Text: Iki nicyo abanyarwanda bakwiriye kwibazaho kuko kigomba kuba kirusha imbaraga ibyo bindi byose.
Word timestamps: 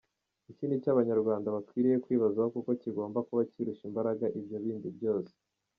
Iki 0.51 0.63
nicyo 0.65 0.89
abanyarwanda 0.91 1.53
bakwiriye 1.55 1.97
kwibazaho 2.03 2.49
kuko 2.55 2.69
kigomba 2.81 3.25
kuba 3.27 3.41
kirusha 3.51 3.83
imbaraga 3.89 4.25
ibyo 4.39 4.57
bindi 4.63 4.89
byose. 4.99 5.33